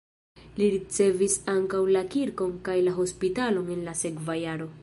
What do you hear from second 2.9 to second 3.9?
hospitalon en